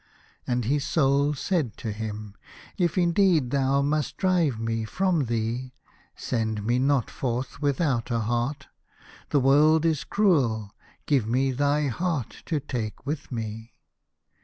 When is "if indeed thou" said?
2.75-3.83